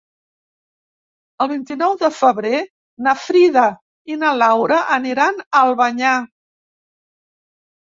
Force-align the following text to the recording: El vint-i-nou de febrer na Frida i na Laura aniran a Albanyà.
El 1.43 1.49
vint-i-nou 1.51 1.93
de 2.03 2.09
febrer 2.21 2.61
na 3.09 3.13
Frida 3.27 3.67
i 4.15 4.19
na 4.23 4.33
Laura 4.41 4.81
aniran 4.99 5.39
a 5.47 5.63
Albanyà. 5.63 6.17